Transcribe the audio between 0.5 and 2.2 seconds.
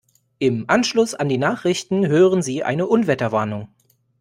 Anschluss an die Nachrichten